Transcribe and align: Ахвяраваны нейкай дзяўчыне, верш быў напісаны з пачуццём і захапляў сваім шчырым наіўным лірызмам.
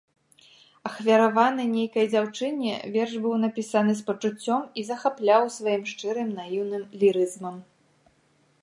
Ахвяраваны 0.89 1.65
нейкай 1.73 2.05
дзяўчыне, 2.13 2.73
верш 2.95 3.13
быў 3.27 3.35
напісаны 3.45 3.93
з 4.01 4.07
пачуццём 4.09 4.61
і 4.81 4.87
захапляў 4.89 5.43
сваім 5.59 5.83
шчырым 5.95 6.35
наіўным 6.41 6.83
лірызмам. 7.05 7.55